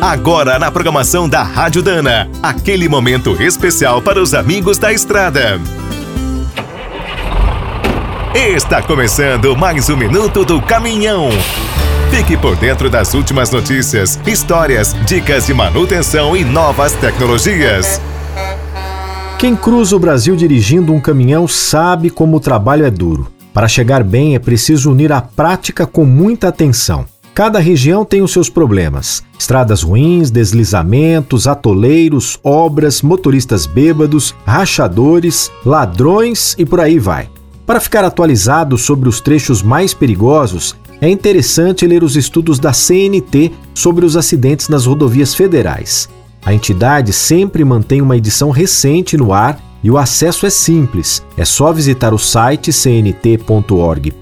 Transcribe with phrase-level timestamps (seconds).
[0.00, 5.60] Agora na programação da Rádio Dana, aquele momento especial para os amigos da estrada.
[8.32, 11.30] Está começando mais um minuto do caminhão.
[12.12, 18.00] Fique por dentro das últimas notícias, histórias, dicas de manutenção e novas tecnologias.
[19.36, 23.26] Quem cruza o Brasil dirigindo um caminhão sabe como o trabalho é duro.
[23.52, 27.04] Para chegar bem é preciso unir a prática com muita atenção.
[27.38, 36.56] Cada região tem os seus problemas: estradas ruins, deslizamentos, atoleiros, obras, motoristas bêbados, rachadores, ladrões
[36.58, 37.30] e por aí vai.
[37.64, 43.52] Para ficar atualizado sobre os trechos mais perigosos, é interessante ler os estudos da CNT
[43.72, 46.08] sobre os acidentes nas rodovias federais.
[46.44, 51.20] A entidade sempre mantém uma edição recente no ar e o acesso é simples.
[51.36, 54.12] É só visitar o site cnt.org.br